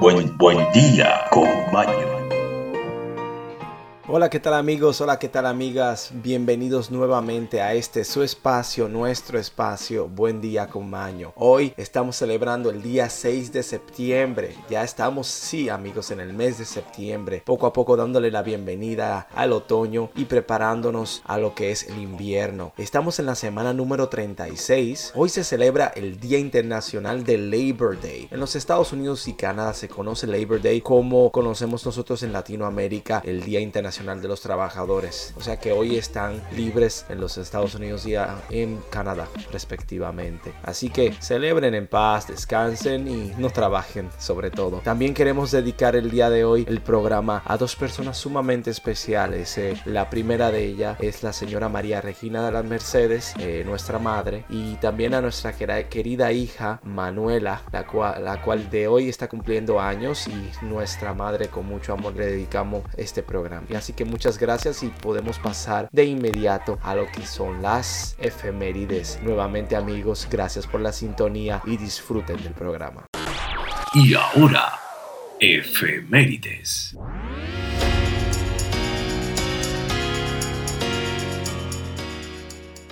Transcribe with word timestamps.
buen, 0.00 0.36
buen 0.36 0.72
día 0.72 1.24
con 1.30 1.48
Maño. 1.72 2.15
Hola, 4.08 4.30
¿qué 4.30 4.38
tal 4.38 4.54
amigos? 4.54 5.00
Hola, 5.00 5.18
¿qué 5.18 5.28
tal 5.28 5.46
amigas? 5.46 6.12
Bienvenidos 6.14 6.92
nuevamente 6.92 7.60
a 7.60 7.74
este 7.74 8.04
su 8.04 8.22
espacio, 8.22 8.88
nuestro 8.88 9.36
espacio, 9.36 10.06
Buen 10.06 10.40
Día 10.40 10.68
con 10.68 10.88
Maño. 10.88 11.32
Hoy 11.34 11.74
estamos 11.76 12.14
celebrando 12.14 12.70
el 12.70 12.82
día 12.82 13.10
6 13.10 13.50
de 13.50 13.64
septiembre. 13.64 14.54
Ya 14.70 14.84
estamos, 14.84 15.26
sí 15.26 15.68
amigos, 15.68 16.12
en 16.12 16.20
el 16.20 16.34
mes 16.34 16.56
de 16.58 16.66
septiembre, 16.66 17.42
poco 17.44 17.66
a 17.66 17.72
poco 17.72 17.96
dándole 17.96 18.30
la 18.30 18.44
bienvenida 18.44 19.26
al 19.34 19.52
otoño 19.52 20.10
y 20.14 20.26
preparándonos 20.26 21.22
a 21.24 21.38
lo 21.38 21.56
que 21.56 21.72
es 21.72 21.88
el 21.88 21.98
invierno. 21.98 22.74
Estamos 22.78 23.18
en 23.18 23.26
la 23.26 23.34
semana 23.34 23.72
número 23.72 24.08
36. 24.08 25.14
Hoy 25.16 25.30
se 25.30 25.42
celebra 25.42 25.88
el 25.96 26.20
Día 26.20 26.38
Internacional 26.38 27.24
de 27.24 27.38
Labor 27.38 28.00
Day. 28.00 28.28
En 28.30 28.38
los 28.38 28.54
Estados 28.54 28.92
Unidos 28.92 29.26
y 29.26 29.32
Canadá 29.32 29.74
se 29.74 29.88
conoce 29.88 30.28
Labor 30.28 30.62
Day 30.62 30.80
como 30.80 31.32
conocemos 31.32 31.84
nosotros 31.84 32.22
en 32.22 32.32
Latinoamérica 32.32 33.20
el 33.24 33.42
Día 33.42 33.58
Internacional 33.58 33.95
de 33.96 34.28
los 34.28 34.42
Trabajadores. 34.42 35.32
O 35.36 35.40
sea 35.40 35.58
que 35.58 35.72
hoy 35.72 35.96
están 35.96 36.42
libres 36.54 37.06
en 37.08 37.18
los 37.18 37.38
Estados 37.38 37.74
Unidos 37.74 38.06
y 38.06 38.14
en 38.50 38.82
Canadá 38.90 39.26
respectivamente. 39.50 40.52
Así 40.62 40.90
que 40.90 41.14
celebren 41.20 41.74
en 41.74 41.86
paz, 41.86 42.28
descansen 42.28 43.08
y 43.08 43.32
no 43.38 43.48
trabajen 43.48 44.10
sobre 44.18 44.50
todo. 44.50 44.80
También 44.84 45.14
queremos 45.14 45.50
dedicar 45.50 45.96
el 45.96 46.10
día 46.10 46.28
de 46.28 46.44
hoy 46.44 46.66
el 46.68 46.82
programa 46.82 47.42
a 47.46 47.56
dos 47.56 47.74
personas 47.74 48.18
sumamente 48.18 48.70
especiales. 48.70 49.56
Eh, 49.56 49.80
la 49.86 50.10
primera 50.10 50.50
de 50.50 50.64
ellas 50.64 50.98
es 51.00 51.22
la 51.22 51.32
señora 51.32 51.70
María 51.70 52.02
Regina 52.02 52.44
de 52.44 52.52
las 52.52 52.64
Mercedes, 52.66 53.32
eh, 53.38 53.62
nuestra 53.64 53.98
madre, 53.98 54.44
y 54.50 54.74
también 54.74 55.14
a 55.14 55.22
nuestra 55.22 55.54
querida 55.54 56.32
hija 56.32 56.80
Manuela, 56.84 57.62
la 57.72 57.86
cual, 57.86 58.22
la 58.24 58.42
cual 58.42 58.68
de 58.68 58.88
hoy 58.88 59.08
está 59.08 59.28
cumpliendo 59.28 59.80
años 59.80 60.28
y 60.28 60.64
nuestra 60.64 61.14
madre 61.14 61.48
con 61.48 61.66
mucho 61.66 61.94
amor 61.94 62.14
le 62.14 62.26
dedicamos 62.26 62.82
este 62.96 63.22
programa. 63.22 63.66
Así 63.76 63.85
que 63.92 64.04
muchas 64.04 64.38
gracias 64.38 64.82
y 64.82 64.88
podemos 64.88 65.38
pasar 65.38 65.88
de 65.92 66.04
inmediato 66.04 66.78
a 66.82 66.94
lo 66.94 67.06
que 67.06 67.26
son 67.26 67.62
las 67.62 68.16
efemérides. 68.18 69.20
Nuevamente 69.22 69.76
amigos, 69.76 70.28
gracias 70.30 70.66
por 70.66 70.80
la 70.80 70.92
sintonía 70.92 71.62
y 71.66 71.76
disfruten 71.76 72.42
del 72.42 72.52
programa. 72.52 73.06
Y 73.94 74.14
ahora, 74.14 74.72
efemérides. 75.40 76.96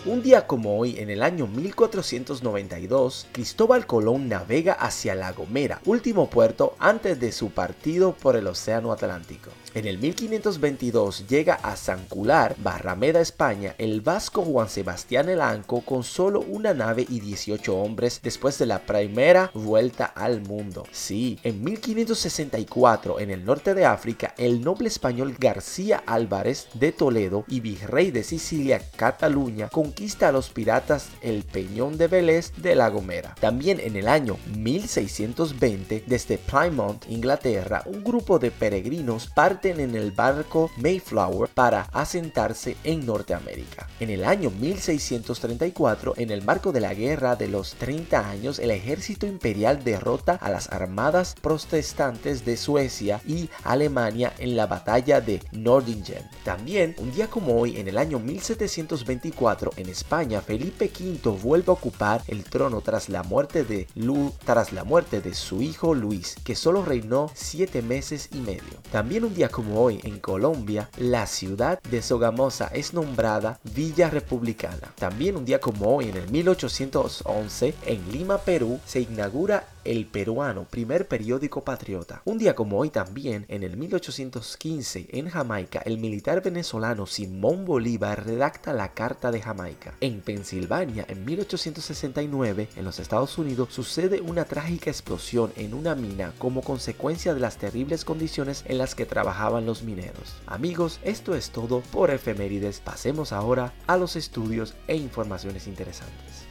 Un 0.06 0.20
día 0.20 0.46
como 0.46 0.78
hoy, 0.78 0.98
en 0.98 1.08
el 1.08 1.22
año 1.22 1.46
1492, 1.46 3.26
Cristóbal 3.32 3.86
Colón 3.86 4.28
navega 4.28 4.74
hacia 4.74 5.14
La 5.14 5.32
Gomera, 5.32 5.80
último 5.86 6.28
puerto 6.28 6.76
antes 6.78 7.18
de 7.18 7.32
su 7.32 7.52
partido 7.52 8.12
por 8.12 8.36
el 8.36 8.46
Océano 8.46 8.92
Atlántico. 8.92 9.50
En 9.72 9.86
el 9.86 9.98
1522 9.98 11.26
llega 11.26 11.54
a 11.54 11.74
San 11.74 12.04
Cular, 12.04 12.54
Barrameda, 12.58 13.20
España, 13.20 13.74
el 13.78 14.02
vasco 14.02 14.42
Juan 14.42 14.68
Sebastián 14.68 15.28
Elanco 15.28 15.80
con 15.80 16.04
solo 16.04 16.44
una 16.46 16.74
nave 16.74 17.04
y 17.08 17.18
18 17.18 17.74
hombres 17.74 18.20
después 18.22 18.56
de 18.58 18.66
la 18.66 18.80
primera 18.80 19.50
vuelta 19.52 20.04
al 20.04 20.42
mundo. 20.42 20.86
Sí, 20.92 21.40
en 21.42 21.64
1564 21.64 23.18
en 23.18 23.30
el 23.30 23.44
norte 23.44 23.74
de 23.74 23.84
África, 23.86 24.34
el 24.36 24.62
noble 24.62 24.86
español 24.86 25.34
García 25.40 26.04
Álvarez 26.06 26.68
de 26.74 26.92
Toledo 26.92 27.44
y 27.48 27.58
virrey 27.58 28.12
de 28.12 28.22
Sicilia, 28.22 28.80
Cataluña, 28.96 29.70
conquista 29.94 30.28
a 30.30 30.32
los 30.32 30.50
piratas 30.50 31.10
el 31.22 31.44
Peñón 31.44 31.96
de 31.96 32.08
Vélez 32.08 32.50
de 32.56 32.74
La 32.74 32.88
Gomera. 32.88 33.36
También 33.40 33.78
en 33.78 33.94
el 33.94 34.08
año 34.08 34.38
1620, 34.56 36.02
desde 36.08 36.36
Plymouth, 36.36 37.08
Inglaterra, 37.08 37.84
un 37.86 38.02
grupo 38.02 38.40
de 38.40 38.50
peregrinos 38.50 39.28
parte 39.28 39.70
en 39.70 39.94
el 39.94 40.10
barco 40.10 40.68
Mayflower 40.78 41.48
para 41.48 41.82
asentarse 41.92 42.76
en 42.82 43.06
Norteamérica. 43.06 43.88
En 44.00 44.10
el 44.10 44.24
año 44.24 44.50
1634, 44.50 46.14
en 46.16 46.32
el 46.32 46.42
marco 46.42 46.72
de 46.72 46.80
la 46.80 46.92
Guerra 46.92 47.36
de 47.36 47.46
los 47.46 47.74
30 47.74 48.28
años, 48.28 48.58
el 48.58 48.72
ejército 48.72 49.28
imperial 49.28 49.84
derrota 49.84 50.32
a 50.32 50.50
las 50.50 50.72
armadas 50.72 51.36
protestantes 51.40 52.44
de 52.44 52.56
Suecia 52.56 53.20
y 53.24 53.48
Alemania 53.62 54.32
en 54.38 54.56
la 54.56 54.66
batalla 54.66 55.20
de 55.20 55.40
Nordingen. 55.52 56.28
También, 56.42 56.96
un 56.98 57.12
día 57.12 57.28
como 57.28 57.60
hoy, 57.60 57.78
en 57.78 57.86
el 57.86 57.96
año 57.96 58.18
1724, 58.18 59.70
en 59.83 59.83
España, 59.88 60.40
Felipe 60.40 60.90
V 60.98 61.30
vuelve 61.42 61.70
a 61.70 61.74
ocupar 61.74 62.22
el 62.28 62.44
trono 62.44 62.80
tras 62.80 63.08
la 63.08 63.22
muerte 63.22 63.64
de, 63.64 63.86
Lu 63.94 64.32
tras 64.44 64.72
la 64.72 64.84
muerte 64.84 65.20
de 65.20 65.34
su 65.34 65.62
hijo 65.62 65.94
Luis, 65.94 66.36
que 66.44 66.54
solo 66.54 66.84
reinó 66.84 67.30
7 67.34 67.82
meses 67.82 68.28
y 68.32 68.38
medio. 68.38 68.80
También 68.90 69.24
un 69.24 69.34
día 69.34 69.48
como 69.48 69.80
hoy 69.80 70.00
en 70.04 70.18
Colombia, 70.18 70.90
la 70.98 71.26
ciudad 71.26 71.80
de 71.90 72.02
Sogamosa 72.02 72.68
es 72.68 72.94
nombrada 72.94 73.60
Villa 73.74 74.10
Republicana. 74.10 74.92
También 74.96 75.36
un 75.36 75.44
día 75.44 75.60
como 75.60 75.96
hoy 75.96 76.08
en 76.08 76.16
el 76.16 76.30
1811 76.30 77.74
en 77.86 78.12
Lima, 78.12 78.38
Perú, 78.38 78.80
se 78.86 79.00
inaugura 79.00 79.66
el 79.84 80.06
Peruano, 80.06 80.64
primer 80.64 81.08
periódico 81.08 81.62
patriota. 81.62 82.22
Un 82.24 82.38
día 82.38 82.54
como 82.54 82.78
hoy 82.78 82.90
también, 82.90 83.44
en 83.48 83.62
el 83.62 83.76
1815, 83.76 85.08
en 85.10 85.28
Jamaica, 85.28 85.80
el 85.84 85.98
militar 85.98 86.42
venezolano 86.42 87.06
Simón 87.06 87.64
Bolívar 87.64 88.24
redacta 88.24 88.72
la 88.72 88.92
Carta 88.92 89.30
de 89.30 89.40
Jamaica. 89.40 89.94
En 90.00 90.20
Pensilvania, 90.20 91.04
en 91.08 91.24
1869, 91.24 92.68
en 92.76 92.84
los 92.84 92.98
Estados 92.98 93.36
Unidos, 93.38 93.68
sucede 93.72 94.20
una 94.20 94.44
trágica 94.44 94.90
explosión 94.90 95.52
en 95.56 95.74
una 95.74 95.94
mina 95.94 96.32
como 96.38 96.62
consecuencia 96.62 97.34
de 97.34 97.40
las 97.40 97.58
terribles 97.58 98.04
condiciones 98.04 98.64
en 98.66 98.78
las 98.78 98.94
que 98.94 99.06
trabajaban 99.06 99.66
los 99.66 99.82
mineros. 99.82 100.34
Amigos, 100.46 101.00
esto 101.02 101.34
es 101.34 101.50
todo 101.50 101.80
por 101.92 102.10
efemérides. 102.10 102.80
Pasemos 102.80 103.32
ahora 103.32 103.72
a 103.86 103.96
los 103.96 104.16
estudios 104.16 104.74
e 104.86 104.96
informaciones 104.96 105.66
interesantes 105.66 106.44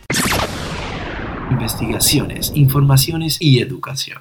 investigaciones, 1.51 2.51
informaciones 2.55 3.37
y 3.39 3.59
educación. 3.59 4.19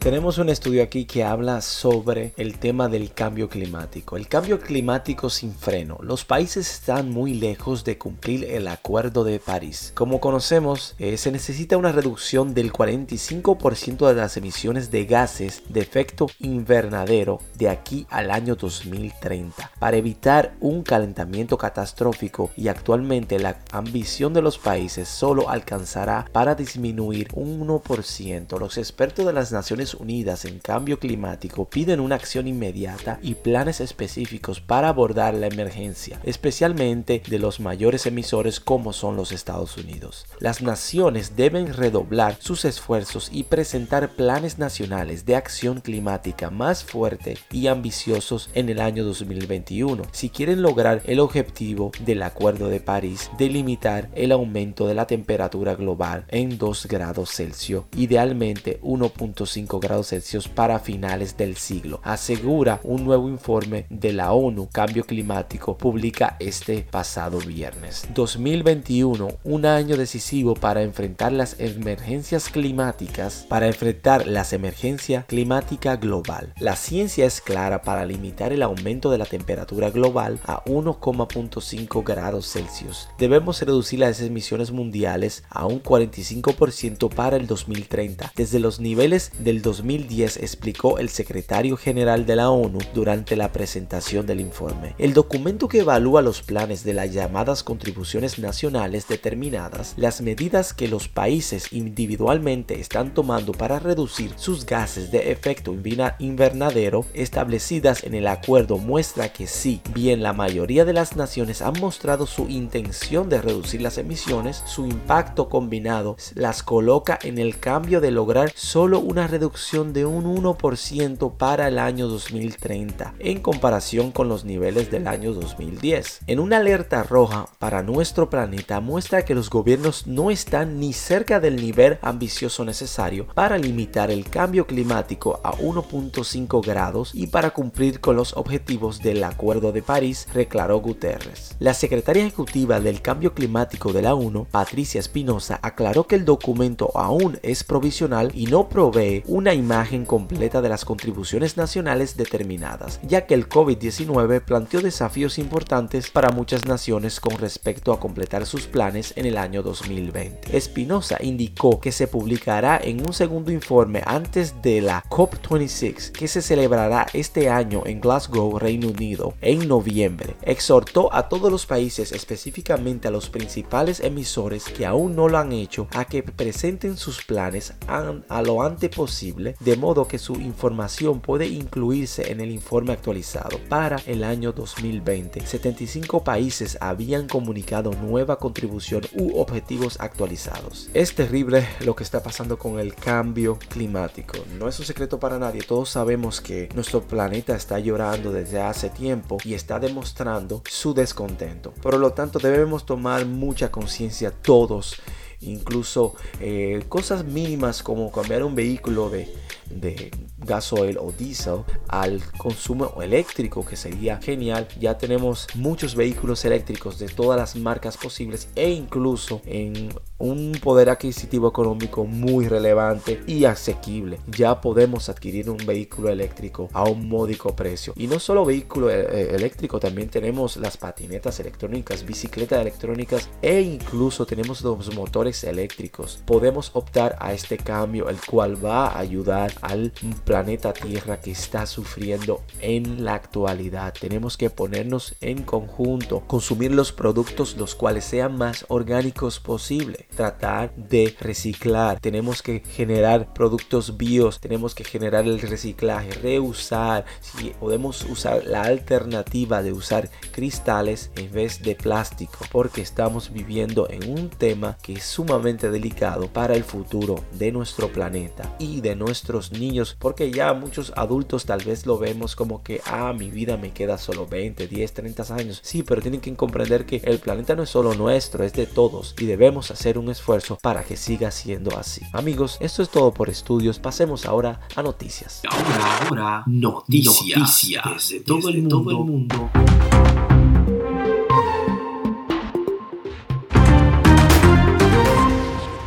Tenemos 0.00 0.38
un 0.38 0.48
estudio 0.48 0.82
aquí 0.82 1.04
que 1.04 1.24
habla 1.24 1.60
sobre 1.60 2.32
el 2.38 2.58
tema 2.58 2.88
del 2.88 3.12
cambio 3.12 3.50
climático. 3.50 4.16
El 4.16 4.28
cambio 4.28 4.58
climático 4.58 5.28
sin 5.28 5.52
freno. 5.54 5.98
Los 6.00 6.24
países 6.24 6.70
están 6.72 7.10
muy 7.10 7.34
lejos 7.34 7.84
de 7.84 7.98
cumplir 7.98 8.44
el 8.44 8.66
Acuerdo 8.68 9.24
de 9.24 9.38
París. 9.38 9.92
Como 9.94 10.18
conocemos, 10.18 10.94
eh, 10.98 11.18
se 11.18 11.30
necesita 11.30 11.76
una 11.76 11.92
reducción 11.92 12.54
del 12.54 12.72
45% 12.72 14.08
de 14.08 14.14
las 14.14 14.38
emisiones 14.38 14.90
de 14.90 15.04
gases 15.04 15.62
de 15.68 15.80
efecto 15.80 16.28
invernadero 16.38 17.42
de 17.58 17.68
aquí 17.68 18.06
al 18.08 18.30
año 18.30 18.56
2030 18.56 19.70
para 19.78 19.98
evitar 19.98 20.54
un 20.60 20.82
calentamiento 20.82 21.58
catastrófico 21.58 22.50
y 22.56 22.68
actualmente 22.68 23.38
la 23.38 23.58
ambición 23.70 24.32
de 24.32 24.40
los 24.40 24.56
países 24.56 25.08
solo 25.08 25.50
alcanzará 25.50 26.24
para 26.32 26.54
disminuir 26.54 27.28
un 27.34 27.60
1%. 27.68 28.58
Los 28.58 28.78
expertos 28.78 29.26
de 29.26 29.34
las 29.34 29.52
Naciones 29.52 29.89
Unidas 29.94 30.44
en 30.44 30.58
Cambio 30.58 30.98
Climático 30.98 31.68
piden 31.68 32.00
una 32.00 32.14
acción 32.14 32.48
inmediata 32.48 33.18
y 33.22 33.34
planes 33.34 33.80
específicos 33.80 34.60
para 34.60 34.88
abordar 34.88 35.34
la 35.34 35.46
emergencia, 35.46 36.20
especialmente 36.24 37.22
de 37.28 37.38
los 37.38 37.60
mayores 37.60 38.06
emisores 38.06 38.60
como 38.60 38.92
son 38.92 39.16
los 39.16 39.32
Estados 39.32 39.76
Unidos. 39.76 40.26
Las 40.38 40.62
naciones 40.62 41.36
deben 41.36 41.72
redoblar 41.72 42.36
sus 42.40 42.64
esfuerzos 42.64 43.30
y 43.32 43.44
presentar 43.44 44.10
planes 44.10 44.58
nacionales 44.58 45.24
de 45.24 45.36
acción 45.36 45.80
climática 45.80 46.50
más 46.50 46.84
fuertes 46.84 47.40
y 47.50 47.66
ambiciosos 47.66 48.50
en 48.54 48.68
el 48.68 48.80
año 48.80 49.04
2021 49.04 50.02
si 50.12 50.30
quieren 50.30 50.62
lograr 50.62 51.02
el 51.06 51.20
objetivo 51.20 51.92
del 52.04 52.22
Acuerdo 52.22 52.68
de 52.68 52.80
París 52.80 53.30
de 53.38 53.48
limitar 53.48 54.10
el 54.14 54.32
aumento 54.32 54.86
de 54.86 54.94
la 54.94 55.06
temperatura 55.06 55.74
global 55.74 56.24
en 56.28 56.58
2 56.58 56.86
grados 56.86 57.30
Celsius, 57.30 57.84
idealmente 57.96 58.80
1.5 58.82 59.79
grados 59.80 60.08
Celsius 60.08 60.48
para 60.48 60.78
finales 60.78 61.36
del 61.36 61.56
siglo, 61.56 62.00
asegura 62.04 62.80
un 62.84 63.04
nuevo 63.04 63.28
informe 63.28 63.86
de 63.90 64.12
la 64.12 64.32
ONU 64.32 64.68
Cambio 64.70 65.04
Climático 65.04 65.76
publica 65.76 66.36
este 66.38 66.86
pasado 66.90 67.38
viernes. 67.38 68.06
2021, 68.14 69.28
un 69.44 69.66
año 69.66 69.96
decisivo 69.96 70.54
para 70.54 70.82
enfrentar 70.82 71.32
las 71.32 71.58
emergencias 71.58 72.48
climáticas, 72.48 73.46
para 73.48 73.66
enfrentar 73.66 74.26
las 74.26 74.52
emergencias 74.52 75.24
climática 75.26 75.96
global. 75.96 76.52
La 76.58 76.76
ciencia 76.76 77.26
es 77.26 77.40
clara 77.40 77.82
para 77.82 78.04
limitar 78.04 78.52
el 78.52 78.62
aumento 78.62 79.10
de 79.10 79.18
la 79.18 79.26
temperatura 79.26 79.90
global 79.90 80.40
a 80.44 80.62
1,5 80.64 82.04
grados 82.04 82.52
Celsius. 82.52 83.08
Debemos 83.18 83.60
reducir 83.62 84.00
las 84.00 84.20
emisiones 84.20 84.70
mundiales 84.70 85.44
a 85.48 85.66
un 85.66 85.82
45% 85.82 87.08
para 87.12 87.36
el 87.36 87.46
2030, 87.46 88.32
desde 88.36 88.58
los 88.60 88.80
niveles 88.80 89.32
del 89.38 89.62
2010, 89.70 90.38
explicó 90.38 90.98
el 90.98 91.08
secretario 91.08 91.76
general 91.76 92.26
de 92.26 92.34
la 92.34 92.50
ONU 92.50 92.80
durante 92.92 93.36
la 93.36 93.52
presentación 93.52 94.26
del 94.26 94.40
informe. 94.40 94.96
El 94.98 95.14
documento 95.14 95.68
que 95.68 95.80
evalúa 95.80 96.22
los 96.22 96.42
planes 96.42 96.82
de 96.82 96.92
las 96.92 97.12
llamadas 97.12 97.62
contribuciones 97.62 98.40
nacionales 98.40 99.06
determinadas, 99.06 99.94
las 99.96 100.22
medidas 100.22 100.74
que 100.74 100.88
los 100.88 101.06
países 101.06 101.72
individualmente 101.72 102.80
están 102.80 103.14
tomando 103.14 103.52
para 103.52 103.78
reducir 103.78 104.32
sus 104.34 104.66
gases 104.66 105.12
de 105.12 105.30
efecto 105.30 105.72
invernadero 106.18 107.06
establecidas 107.14 108.02
en 108.02 108.14
el 108.14 108.26
acuerdo 108.26 108.76
muestra 108.76 109.32
que 109.32 109.46
sí, 109.46 109.80
bien 109.94 110.20
la 110.20 110.32
mayoría 110.32 110.84
de 110.84 110.94
las 110.94 111.14
naciones 111.14 111.62
han 111.62 111.78
mostrado 111.78 112.26
su 112.26 112.48
intención 112.48 113.28
de 113.28 113.40
reducir 113.40 113.82
las 113.82 113.98
emisiones, 113.98 114.64
su 114.66 114.84
impacto 114.84 115.48
combinado 115.48 116.16
las 116.34 116.64
coloca 116.64 117.20
en 117.22 117.38
el 117.38 117.60
cambio 117.60 118.00
de 118.00 118.10
lograr 118.10 118.50
solo 118.56 118.98
una 118.98 119.28
reducción 119.28 119.59
de 119.60 120.06
un 120.06 120.24
1% 120.24 121.36
para 121.36 121.68
el 121.68 121.78
año 121.78 122.08
2030 122.08 123.14
en 123.18 123.40
comparación 123.40 124.10
con 124.10 124.26
los 124.26 124.46
niveles 124.46 124.90
del 124.90 125.06
año 125.06 125.34
2010. 125.34 126.20
En 126.26 126.40
una 126.40 126.56
alerta 126.56 127.02
roja 127.02 127.46
para 127.58 127.82
nuestro 127.82 128.30
planeta 128.30 128.80
muestra 128.80 129.24
que 129.24 129.34
los 129.34 129.50
gobiernos 129.50 130.06
no 130.06 130.30
están 130.30 130.80
ni 130.80 130.94
cerca 130.94 131.40
del 131.40 131.56
nivel 131.56 131.98
ambicioso 132.00 132.64
necesario 132.64 133.26
para 133.34 133.58
limitar 133.58 134.10
el 134.10 134.24
cambio 134.30 134.66
climático 134.66 135.40
a 135.44 135.52
1.5 135.52 136.66
grados 136.66 137.10
y 137.14 137.26
para 137.26 137.50
cumplir 137.50 138.00
con 138.00 138.16
los 138.16 138.34
objetivos 138.38 139.00
del 139.02 139.22
Acuerdo 139.22 139.72
de 139.72 139.82
París, 139.82 140.26
declaró 140.32 140.80
Guterres. 140.80 141.54
La 141.58 141.74
secretaria 141.74 142.22
ejecutiva 142.22 142.80
del 142.80 143.02
cambio 143.02 143.34
climático 143.34 143.92
de 143.92 144.02
la 144.02 144.14
ONU, 144.14 144.46
Patricia 144.50 144.98
Espinosa, 144.98 145.60
aclaró 145.62 146.06
que 146.06 146.16
el 146.16 146.24
documento 146.24 146.90
aún 146.94 147.38
es 147.42 147.62
provisional 147.62 148.32
y 148.34 148.46
no 148.46 148.70
provee 148.70 149.22
una 149.26 149.49
imagen 149.54 150.04
completa 150.04 150.60
de 150.60 150.68
las 150.68 150.84
contribuciones 150.84 151.56
nacionales 151.56 152.16
determinadas, 152.16 153.00
ya 153.02 153.26
que 153.26 153.34
el 153.34 153.48
COVID-19 153.48 154.42
planteó 154.42 154.80
desafíos 154.80 155.38
importantes 155.38 156.10
para 156.10 156.30
muchas 156.30 156.66
naciones 156.66 157.20
con 157.20 157.38
respecto 157.38 157.92
a 157.92 158.00
completar 158.00 158.46
sus 158.46 158.66
planes 158.66 159.12
en 159.16 159.26
el 159.26 159.38
año 159.38 159.62
2020. 159.62 160.56
Espinosa 160.56 161.16
indicó 161.20 161.80
que 161.80 161.92
se 161.92 162.06
publicará 162.06 162.80
en 162.82 163.04
un 163.06 163.12
segundo 163.12 163.50
informe 163.52 164.02
antes 164.06 164.62
de 164.62 164.80
la 164.80 165.04
COP26 165.08 166.12
que 166.12 166.28
se 166.28 166.42
celebrará 166.42 167.06
este 167.12 167.48
año 167.48 167.82
en 167.86 168.00
Glasgow, 168.00 168.58
Reino 168.58 168.88
Unido, 168.88 169.34
en 169.40 169.68
noviembre. 169.68 170.36
Exhortó 170.42 171.12
a 171.14 171.28
todos 171.28 171.50
los 171.50 171.66
países, 171.66 172.12
específicamente 172.12 173.08
a 173.08 173.10
los 173.10 173.28
principales 173.28 174.00
emisores 174.00 174.64
que 174.64 174.86
aún 174.86 175.16
no 175.16 175.28
lo 175.28 175.38
han 175.38 175.52
hecho, 175.52 175.88
a 175.92 176.04
que 176.04 176.22
presenten 176.22 176.96
sus 176.96 177.24
planes 177.24 177.74
a, 177.86 178.42
lo 178.42 178.62
antes 178.62 178.90
posible, 178.90 179.39
de 179.58 179.76
modo 179.76 180.06
que 180.06 180.18
su 180.18 180.34
información 180.34 181.20
puede 181.20 181.46
incluirse 181.48 182.30
en 182.30 182.40
el 182.40 182.50
informe 182.50 182.92
actualizado. 182.92 183.58
Para 183.68 183.96
el 184.06 184.24
año 184.24 184.52
2020, 184.52 185.46
75 185.46 186.24
países 186.24 186.78
habían 186.80 187.28
comunicado 187.28 187.92
nueva 187.92 188.38
contribución 188.38 189.02
u 189.14 189.38
objetivos 189.38 189.98
actualizados. 190.00 190.90
Es 190.94 191.14
terrible 191.14 191.66
lo 191.80 191.94
que 191.94 192.04
está 192.04 192.22
pasando 192.22 192.58
con 192.58 192.78
el 192.78 192.94
cambio 192.94 193.58
climático. 193.68 194.38
No 194.58 194.68
es 194.68 194.78
un 194.78 194.86
secreto 194.86 195.18
para 195.18 195.38
nadie, 195.38 195.62
todos 195.62 195.90
sabemos 195.90 196.40
que 196.40 196.68
nuestro 196.74 197.02
planeta 197.02 197.56
está 197.56 197.78
llorando 197.78 198.32
desde 198.32 198.60
hace 198.60 198.90
tiempo 198.90 199.38
y 199.44 199.54
está 199.54 199.78
demostrando 199.78 200.62
su 200.68 200.94
descontento. 200.94 201.72
Por 201.82 201.98
lo 201.98 202.12
tanto, 202.12 202.38
debemos 202.38 202.84
tomar 202.84 203.26
mucha 203.26 203.70
conciencia 203.70 204.30
todos 204.30 205.00
incluso 205.40 206.14
eh, 206.40 206.84
cosas 206.88 207.24
mínimas 207.24 207.82
como 207.82 208.10
cambiar 208.12 208.44
un 208.44 208.54
vehículo 208.54 209.10
de, 209.10 209.32
de 209.70 210.10
gasoil 210.38 210.98
o 210.98 211.12
diésel 211.12 211.64
al 211.88 212.22
consumo 212.36 213.02
eléctrico 213.02 213.64
que 213.64 213.76
sería 213.76 214.18
genial. 214.18 214.68
Ya 214.78 214.98
tenemos 214.98 215.46
muchos 215.54 215.94
vehículos 215.94 216.44
eléctricos 216.44 216.98
de 216.98 217.08
todas 217.08 217.38
las 217.38 217.56
marcas 217.56 217.96
posibles 217.96 218.48
e 218.54 218.70
incluso 218.70 219.40
en 219.44 219.90
un 220.20 220.52
poder 220.62 220.90
adquisitivo 220.90 221.48
económico 221.48 222.04
muy 222.04 222.46
relevante 222.46 223.22
y 223.26 223.44
asequible. 223.44 224.20
Ya 224.28 224.60
podemos 224.60 225.08
adquirir 225.08 225.50
un 225.50 225.56
vehículo 225.56 226.10
eléctrico 226.10 226.68
a 226.72 226.84
un 226.84 227.08
módico 227.08 227.56
precio. 227.56 227.92
Y 227.96 228.06
no 228.06 228.20
solo 228.20 228.44
vehículo 228.44 228.90
eh, 228.90 229.00
eh, 229.00 229.34
eléctrico 229.34 229.80
también 229.80 230.08
tenemos 230.08 230.56
las 230.56 230.76
patinetas 230.76 231.40
electrónicas 231.40 232.04
bicicletas 232.04 232.60
electrónicas 232.60 233.28
e 233.42 233.60
incluso 233.60 234.26
tenemos 234.26 234.62
los 234.62 234.94
motores 234.94 235.42
eléctricos. 235.44 236.20
Podemos 236.26 236.70
optar 236.74 237.16
a 237.18 237.32
este 237.32 237.56
cambio 237.56 238.08
el 238.08 238.18
cual 238.24 238.62
va 238.62 238.88
a 238.88 238.98
ayudar 238.98 239.52
al 239.62 239.92
planeta 240.24 240.72
Tierra 240.72 241.20
que 241.20 241.30
está 241.30 241.66
sufriendo 241.66 242.42
en 242.60 243.04
la 243.04 243.14
actualidad. 243.14 243.94
Tenemos 243.98 244.36
que 244.36 244.50
ponernos 244.50 245.14
en 245.20 245.42
conjunto, 245.42 246.22
consumir 246.26 246.72
los 246.72 246.92
productos 246.92 247.56
los 247.56 247.74
cuales 247.74 248.04
sean 248.04 248.36
más 248.36 248.66
orgánicos 248.68 249.40
posible, 249.40 250.06
tratar 250.10 250.74
de 250.74 251.14
reciclar. 251.20 252.00
Tenemos 252.00 252.42
que 252.42 252.60
generar 252.60 253.32
productos 253.32 253.96
bios, 253.96 254.40
tenemos 254.40 254.74
que 254.74 254.84
generar 254.84 255.26
el 255.26 255.40
reciclaje, 255.40 256.10
reusar. 256.10 257.04
Si 257.20 257.50
podemos 257.50 258.04
usar 258.04 258.44
la 258.44 258.62
alternativa 258.62 259.62
de 259.62 259.72
usar 259.72 260.10
cristales 260.32 261.10
en 261.16 261.30
vez 261.32 261.62
de 261.62 261.74
plástico, 261.74 262.38
porque 262.50 262.82
estamos 262.82 263.32
viviendo 263.32 263.88
en 263.90 264.10
un 264.10 264.30
tema 264.30 264.76
que 264.82 264.94
es 264.94 265.04
sumamente 265.04 265.70
delicado 265.70 266.28
para 266.28 266.54
el 266.54 266.64
futuro 266.64 267.24
de 267.32 267.52
nuestro 267.52 267.92
planeta 267.92 268.56
y 268.58 268.80
de 268.80 268.96
nuestros 268.96 269.52
niños, 269.52 269.96
porque 269.98 270.30
ya 270.30 270.52
muchos 270.52 270.92
adultos 270.96 271.44
tal 271.44 271.62
vez 271.64 271.86
lo 271.86 271.98
vemos 271.98 272.36
como 272.36 272.62
que, 272.62 272.80
ah, 272.86 273.12
mi 273.12 273.30
vida 273.30 273.56
me 273.56 273.72
queda 273.72 273.98
solo 273.98 274.26
20, 274.26 274.66
10, 274.66 274.92
30 274.92 275.34
años. 275.34 275.60
Sí, 275.62 275.82
pero 275.82 276.02
tienen 276.02 276.20
que 276.20 276.34
comprender 276.34 276.86
que 276.86 277.00
el 277.04 277.18
planeta 277.18 277.54
no 277.54 277.62
es 277.62 277.70
solo 277.70 277.94
nuestro, 277.94 278.44
es 278.44 278.52
de 278.52 278.66
todos 278.66 279.14
y 279.18 279.26
debemos 279.26 279.70
hacer 279.70 279.98
un 280.00 280.10
esfuerzo 280.10 280.58
para 280.60 280.82
que 280.82 280.96
siga 280.96 281.30
siendo 281.30 281.76
así. 281.78 282.02
Amigos, 282.12 282.58
esto 282.60 282.82
es 282.82 282.88
todo 282.88 283.12
por 283.14 283.28
estudios. 283.28 283.78
Pasemos 283.78 284.26
ahora 284.26 284.60
a 284.74 284.82
noticias. 284.82 285.42
Ahora, 285.48 286.06
ahora, 286.08 286.42
noticias, 286.46 287.68
desde, 287.94 288.20
todo, 288.20 288.48
el 288.48 288.66
todo 288.66 288.90
el 288.90 288.96
mundo. 288.96 289.50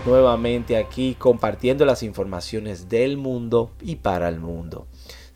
nuevamente 0.05 0.77
aquí 0.77 1.15
compartiendo 1.17 1.85
las 1.85 2.03
informaciones 2.03 2.87
del 2.87 3.17
mundo 3.17 3.71
y 3.81 3.95
para 3.95 4.29
el 4.29 4.39
mundo. 4.39 4.85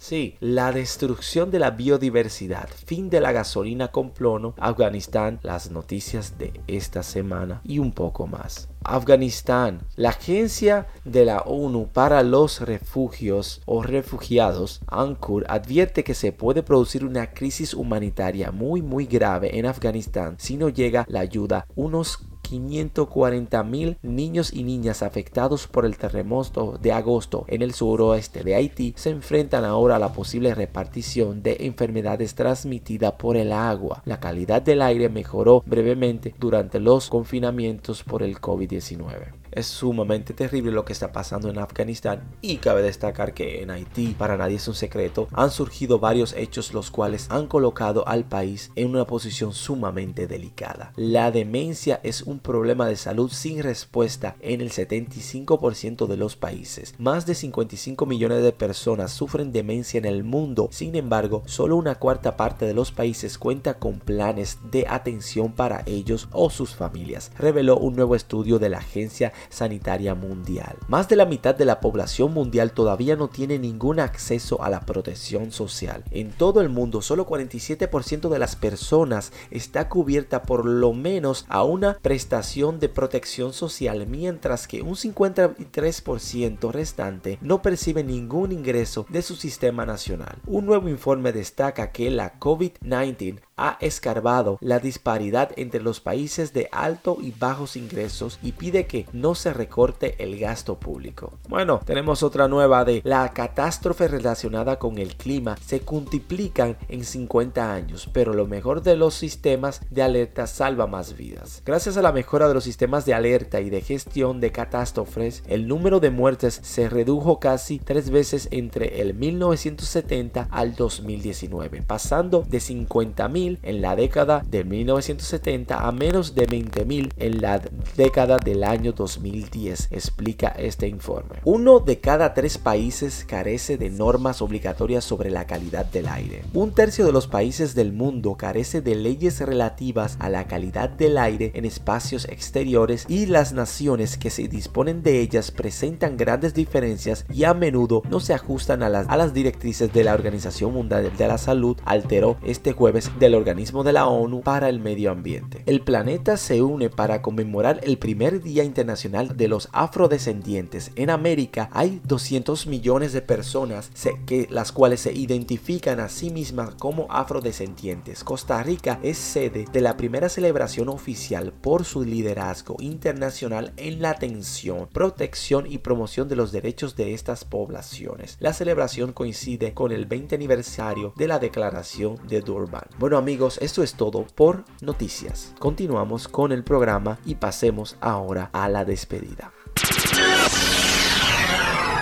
Sí, 0.08 0.36
la 0.40 0.72
destrucción 0.72 1.52
de 1.52 1.60
la 1.60 1.72
biodiversidad, 1.72 2.70
fin 2.70 3.10
de 3.10 3.20
la 3.20 3.34
gasolina 3.34 3.90
con 3.90 4.12
plono, 4.12 4.56
Afganistán, 4.58 5.38
las 5.44 5.70
noticias 5.70 6.38
de 6.38 6.62
esta 6.66 7.04
semana 7.04 7.60
y 7.66 7.80
un 7.80 7.92
poco 7.92 8.26
más. 8.26 8.70
Afganistán, 8.86 9.82
la 9.98 10.12
agencia 10.12 10.88
de 11.04 11.26
la 11.26 11.40
ONU 11.40 11.90
para 11.92 12.24
los 12.24 12.62
refugios 12.62 13.62
o 13.66 13.84
refugiados, 13.84 14.80
ANCUR, 14.88 15.46
advierte 15.50 16.06
que 16.06 16.14
se 16.14 16.32
puede 16.32 16.64
producir 16.64 17.04
una 17.04 17.34
crisis 17.34 17.74
humanitaria 17.74 18.52
muy 18.52 18.82
muy 18.82 19.08
grave 19.08 19.60
en 19.60 19.66
Afganistán 19.66 20.36
si 20.40 20.56
no 20.56 20.70
llega 20.70 21.06
la 21.10 21.20
ayuda 21.20 21.68
unos 21.76 22.20
540 22.48 23.64
mil 23.64 23.98
niños 24.02 24.54
y 24.54 24.64
niñas 24.64 25.04
afectados 25.04 25.68
por 25.68 25.86
el 25.86 25.98
terremoto 25.98 26.78
de 26.82 26.94
agosto 26.94 27.44
en 27.48 27.62
el 27.62 27.74
suroeste 27.74 28.44
de 28.44 28.56
Haití 28.56 28.94
se 28.96 29.10
enfrentan 29.10 29.66
ahora 29.66 29.98
a 29.98 30.00
la 30.00 30.14
posible 30.14 30.56
repartición 30.56 31.44
de 31.44 31.58
enfermedades 31.62 32.36
transmitidas 32.36 33.14
por 33.14 33.36
el 33.36 33.52
agua. 33.52 34.02
La 34.06 34.20
calidad 34.20 34.62
del 34.62 34.82
aire 34.82 35.10
mejoró 35.10 35.62
brevemente 35.66 36.34
durante 36.40 36.80
los 36.80 37.10
confinamientos 37.10 38.04
por 38.04 38.24
el 38.24 38.40
COVID-19. 38.40 39.47
Es 39.58 39.66
sumamente 39.66 40.36
terrible 40.36 40.72
lo 40.72 40.86
que 40.86 40.94
está 40.94 41.12
pasando 41.12 41.50
en 41.50 41.58
Afganistán 41.58 42.22
y 42.42 42.58
cabe 42.58 42.84
destacar 42.84 43.34
que 43.34 43.64
en 43.64 43.72
Haití, 43.72 44.14
para 44.16 44.38
nadie 44.38 44.58
es 44.58 44.68
un 44.68 44.76
secreto, 44.76 45.28
han 45.32 45.50
surgido 45.50 45.98
varios 45.98 46.34
hechos 46.34 46.76
los 46.76 46.92
cuales 46.92 47.26
han 47.32 47.48
colocado 47.48 48.08
al 48.08 48.24
país 48.24 48.70
en 48.76 48.92
una 48.92 49.06
posición 49.06 49.54
sumamente 49.54 50.28
delicada. 50.28 50.94
La 50.96 51.32
demencia 51.32 52.00
es 52.04 52.22
un 52.22 52.38
problema 52.38 52.86
de 52.86 52.98
salud 52.98 53.32
sin 53.32 53.64
respuesta 53.64 54.36
en 54.42 54.62
el 54.62 54.70
75% 54.70 56.06
de 56.06 56.18
los 56.18 56.36
países. 56.36 56.94
Más 57.00 57.26
de 57.26 57.34
55 57.34 58.06
millones 58.06 58.44
de 58.44 58.52
personas 58.52 59.12
sufren 59.12 59.52
demencia 59.52 59.98
en 59.98 60.06
el 60.06 60.24
mundo, 60.24 60.70
sin 60.72 60.96
embargo, 60.96 61.42
solo 61.48 61.78
una 61.78 61.96
cuarta 61.96 62.38
parte 62.38 62.68
de 62.68 62.76
los 62.76 62.92
países 62.92 63.40
cuenta 63.40 63.80
con 63.80 63.98
planes 63.98 64.60
de 64.70 64.86
atención 64.88 65.52
para 65.52 65.82
ellos 65.88 66.30
o 66.32 66.52
sus 66.52 66.76
familias, 66.76 67.32
reveló 67.40 67.80
un 67.80 67.96
nuevo 67.96 68.14
estudio 68.14 68.60
de 68.60 68.70
la 68.70 68.78
agencia 68.78 69.34
sanitaria 69.50 70.16
mundial. 70.16 70.78
Más 70.88 71.10
de 71.10 71.16
la 71.16 71.26
mitad 71.26 71.56
de 71.56 71.66
la 71.66 71.80
población 71.80 72.34
mundial 72.34 72.72
todavía 72.72 73.16
no 73.16 73.28
tiene 73.28 73.60
ningún 73.60 74.00
acceso 74.00 74.64
a 74.64 74.70
la 74.70 74.82
protección 74.82 75.52
social. 75.52 76.04
En 76.12 76.32
todo 76.32 76.62
el 76.62 76.70
mundo, 76.70 77.02
solo 77.02 77.28
47% 77.28 78.30
de 78.30 78.40
las 78.40 78.56
personas 78.56 79.32
está 79.52 79.90
cubierta 79.90 80.44
por 80.44 80.66
lo 80.66 80.94
menos 80.94 81.46
a 81.50 81.64
una 81.64 81.98
prestación 82.02 82.80
de 82.80 82.90
protección 82.90 83.54
social, 83.54 84.06
mientras 84.08 84.68
que 84.68 84.82
un 84.82 84.96
53% 84.96 86.72
restante 86.72 87.38
no 87.42 87.62
percibe 87.62 88.04
ningún 88.04 88.52
ingreso 88.52 89.06
de 89.10 89.22
su 89.22 89.36
sistema 89.36 89.86
nacional. 89.86 90.38
Un 90.46 90.66
nuevo 90.66 90.90
informe 90.90 91.32
destaca 91.32 91.92
que 91.92 92.10
la 92.10 92.40
COVID-19 92.40 93.47
ha 93.58 93.78
escarbado 93.82 94.58
la 94.62 94.80
disparidad 94.80 95.52
entre 95.58 95.82
los 95.82 96.00
países 96.00 96.54
de 96.54 96.70
alto 96.72 97.18
y 97.22 97.32
bajos 97.32 97.76
ingresos 97.76 98.40
y 98.42 98.54
pide 98.54 98.88
que 98.88 99.06
no 99.12 99.36
se 99.36 99.54
recorte 99.54 100.16
el 100.24 100.40
gasto 100.40 100.80
público. 100.80 101.34
Bueno, 101.50 101.82
tenemos 101.84 102.24
otra 102.24 102.48
nueva 102.48 102.86
de 102.86 103.02
la 103.04 103.34
catástrofe 103.34 104.08
relacionada 104.08 104.80
con 104.80 104.98
el 104.98 105.16
clima 105.16 105.58
se 105.66 105.82
multiplican 105.90 106.78
en 106.90 107.04
50 107.04 107.74
años, 107.74 108.10
pero 108.14 108.34
lo 108.34 108.46
mejor 108.46 108.84
de 108.84 108.96
los 108.96 109.16
sistemas 109.16 109.82
de 109.90 110.04
alerta 110.04 110.46
salva 110.46 110.86
más 110.86 111.18
vidas. 111.18 111.64
Gracias 111.66 111.98
a 111.98 112.02
la 112.02 112.12
mejora 112.12 112.48
de 112.48 112.54
los 112.54 112.64
sistemas 112.64 113.06
de 113.06 113.14
alerta 113.14 113.62
y 113.62 113.70
de 113.70 113.82
gestión 113.82 114.40
de 114.40 114.52
catástrofes, 114.52 115.44
el 115.48 115.68
número 115.68 116.00
de 116.00 116.12
muertes 116.12 116.60
se 116.62 116.88
redujo 116.88 117.40
casi 117.40 117.80
tres 117.80 118.10
veces 118.12 118.48
entre 118.52 119.02
el 119.02 119.16
1970 119.16 120.48
al 120.52 120.76
2019, 120.76 121.82
pasando 121.82 122.46
de 122.48 122.60
50.000 122.60 123.47
en 123.64 123.82
la 123.82 123.96
década 123.96 124.44
de 124.50 124.64
1970 124.64 125.88
a 125.88 125.92
menos 125.92 126.36
de 126.36 126.48
20.000 126.48 127.12
en 127.18 127.42
la 127.42 127.62
década 127.96 128.38
del 128.38 128.64
año 128.64 128.92
2010, 128.92 129.90
explica 129.92 130.50
este 130.50 130.88
informe. 130.88 131.38
Uno 131.44 131.80
de 131.80 132.00
cada 132.00 132.34
tres 132.34 132.58
países 132.58 133.26
carece 133.26 133.78
de 133.78 133.90
normas 133.90 134.42
obligatorias 134.42 135.04
sobre 135.04 135.30
la 135.30 135.46
calidad 135.46 135.86
del 135.86 136.08
aire. 136.08 136.44
Un 136.54 136.74
tercio 136.74 137.06
de 137.06 137.12
los 137.12 137.28
países 137.28 137.76
del 137.76 137.94
mundo 137.94 138.36
carece 138.36 138.82
de 138.82 138.96
leyes 138.96 139.40
relativas 139.40 140.18
a 140.20 140.30
la 140.30 140.48
calidad 140.48 140.90
del 140.90 141.18
aire 141.18 141.52
en 141.56 141.66
espacios 141.66 142.26
exteriores 142.26 143.06
y 143.08 143.26
las 143.26 143.54
naciones 143.54 144.18
que 144.18 144.30
se 144.30 144.48
disponen 144.48 145.04
de 145.04 145.22
ellas 145.22 145.52
presentan 145.52 146.18
grandes 146.18 146.54
diferencias 146.54 147.26
y 147.32 147.44
a 147.44 147.54
menudo 147.54 148.02
no 148.10 148.20
se 148.20 148.34
ajustan 148.34 148.84
a 148.84 148.90
las, 148.90 149.08
a 149.10 149.18
las 149.18 149.34
directrices 149.34 149.94
de 149.94 150.04
la 150.04 150.14
Organización 150.14 150.74
Mundial 150.74 151.12
de 151.18 151.28
la 151.28 151.38
Salud, 151.38 151.78
alteró 151.86 152.38
este 152.44 152.74
jueves 152.74 153.12
del 153.20 153.36
organismo 153.38 153.84
de 153.84 153.94
la 153.94 154.08
ONU 154.08 154.42
para 154.42 154.68
el 154.68 154.80
medio 154.80 155.12
ambiente. 155.12 155.64
El 155.66 155.82
planeta 155.82 156.36
se 156.36 156.62
une 156.62 156.90
para 156.90 157.22
conmemorar 157.22 157.80
el 157.84 157.98
primer 157.98 158.42
Día 158.42 158.64
Internacional 158.64 159.38
de 159.38 159.48
los 159.48 159.70
Afrodescendientes. 159.72 160.92
En 160.96 161.10
América 161.10 161.70
hay 161.72 162.02
200 162.04 162.68
millones 162.68 163.14
de 163.14 163.22
personas 163.22 163.92
que, 164.26 164.48
las 164.50 164.72
cuales 164.72 165.02
se 165.02 165.14
identifican 165.14 166.00
a 166.00 166.10
sí 166.10 166.30
mismas 166.30 166.76
como 166.76 167.08
afrodescendientes. 167.10 168.24
Costa 168.24 168.62
Rica 168.64 169.00
es 169.04 169.18
sede 169.18 169.66
de 169.72 169.82
la 169.82 169.98
primera 169.98 170.30
celebración 170.30 170.90
oficial 170.90 171.54
por 171.54 171.86
su 171.86 172.04
liderazgo 172.04 172.76
internacional 172.80 173.74
en 173.78 174.02
la 174.02 174.12
atención, 174.12 174.88
protección 174.92 175.66
y 175.70 175.78
promoción 175.78 176.28
de 176.28 176.36
los 176.36 176.52
derechos 176.52 176.96
de 176.96 177.14
estas 177.14 177.46
poblaciones. 177.46 178.38
La 178.40 178.54
celebración 178.54 179.14
coincide 179.14 179.74
con 179.74 179.92
el 179.92 180.06
20 180.06 180.36
aniversario 180.36 181.14
de 181.16 181.28
la 181.28 181.40
Declaración 181.40 182.18
de 182.28 182.42
Durban. 182.42 182.86
Bueno, 182.98 183.18
amigos, 183.28 183.60
esto 183.62 183.84
es 183.84 183.94
todo 183.96 184.26
por 184.36 184.64
noticias. 184.80 185.54
Continuamos 185.60 186.30
con 186.30 186.54
el 186.54 186.64
programa 186.64 187.20
y 187.26 187.36
pasemos 187.36 187.98
ahora 188.00 188.50
a 188.54 188.70
la 188.70 188.86
despedida. 188.86 189.52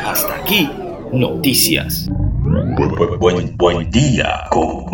Hasta 0.05 0.35
aquí, 0.35 0.69
noticias. 1.11 2.07
Buen, 3.19 3.57
buen, 3.57 3.89
día, 3.89 4.43
con 4.51 4.85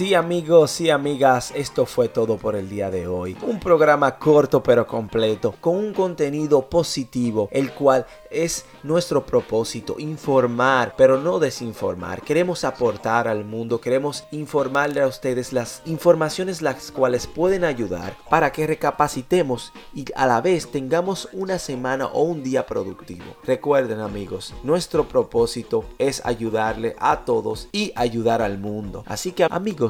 Sí 0.00 0.14
amigos 0.14 0.80
y 0.80 0.88
amigas, 0.88 1.52
esto 1.54 1.84
fue 1.84 2.08
todo 2.08 2.38
por 2.38 2.56
el 2.56 2.70
día 2.70 2.90
de 2.90 3.06
hoy. 3.06 3.36
Un 3.42 3.60
programa 3.60 4.18
corto 4.18 4.62
pero 4.62 4.86
completo, 4.86 5.54
con 5.60 5.76
un 5.76 5.92
contenido 5.92 6.70
positivo, 6.70 7.50
el 7.52 7.74
cual 7.74 8.06
es 8.30 8.64
nuestro 8.82 9.26
propósito, 9.26 9.96
informar, 9.98 10.94
pero 10.96 11.20
no 11.20 11.38
desinformar. 11.38 12.22
Queremos 12.22 12.64
aportar 12.64 13.28
al 13.28 13.44
mundo, 13.44 13.78
queremos 13.78 14.24
informarle 14.30 15.02
a 15.02 15.06
ustedes 15.06 15.52
las 15.52 15.82
informaciones 15.84 16.62
las 16.62 16.90
cuales 16.90 17.26
pueden 17.26 17.62
ayudar 17.62 18.16
para 18.30 18.52
que 18.52 18.66
recapacitemos 18.66 19.70
y 19.94 20.06
a 20.14 20.26
la 20.26 20.40
vez 20.40 20.70
tengamos 20.70 21.28
una 21.34 21.58
semana 21.58 22.06
o 22.06 22.22
un 22.22 22.42
día 22.42 22.64
productivo. 22.64 23.36
Recuerden 23.44 24.00
amigos, 24.00 24.54
nuestro 24.62 25.06
propósito 25.06 25.84
es 25.98 26.24
ayudarle 26.24 26.96
a 26.98 27.26
todos 27.26 27.68
y 27.72 27.92
ayudar 27.96 28.40
al 28.40 28.56
mundo. 28.56 29.04
Así 29.06 29.32
que 29.32 29.46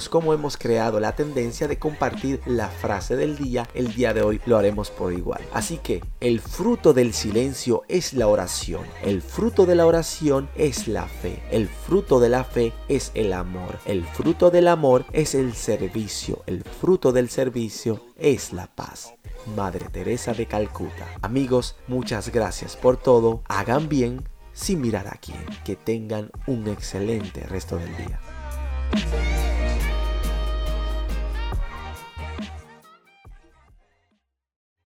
como 0.09 0.33
hemos 0.35 0.57
creado 0.57 1.01
la 1.01 1.15
tendencia 1.15 1.69
de 1.69 1.79
compartir 1.79 2.41
la 2.47 2.69
frase 2.69 3.17
del 3.17 3.37
día, 3.37 3.69
el 3.75 3.93
día 3.95 4.15
de 4.15 4.23
hoy 4.23 4.41
lo 4.47 4.57
haremos 4.57 4.91
por 4.91 5.13
igual. 5.13 5.43
Así 5.53 5.79
que 5.79 6.03
el 6.21 6.41
fruto 6.41 6.93
del 6.93 7.13
silencio 7.13 7.83
es 7.89 8.13
la 8.13 8.27
oración, 8.27 8.83
el 9.03 9.23
fruto 9.23 9.67
de 9.67 9.75
la 9.75 9.87
oración 9.87 10.49
es 10.55 10.89
la 10.89 11.07
fe, 11.07 11.43
el 11.51 11.69
fruto 11.69 12.21
de 12.21 12.29
la 12.29 12.45
fe 12.45 12.73
es 12.89 13.11
el 13.15 13.33
amor, 13.33 13.79
el 13.85 14.05
fruto 14.05 14.51
del 14.51 14.69
amor 14.69 15.05
es 15.13 15.35
el 15.35 15.55
servicio, 15.55 16.43
el 16.47 16.63
fruto 16.63 17.13
del 17.13 17.29
servicio 17.29 18.01
es 18.17 18.53
la 18.53 18.67
paz. 18.67 19.15
Madre 19.57 19.87
Teresa 19.91 20.33
de 20.35 20.47
Calcuta. 20.47 21.07
Amigos, 21.23 21.77
muchas 21.89 22.31
gracias 22.31 22.77
por 22.77 22.97
todo. 22.97 23.43
Hagan 23.49 23.89
bien 23.89 24.29
sin 24.53 24.81
mirar 24.81 25.09
a 25.09 25.19
quién. 25.21 25.45
Que 25.65 25.77
tengan 25.77 26.31
un 26.47 26.69
excelente 26.69 27.43
resto 27.47 27.77
del 27.77 27.97
día. 27.97 28.21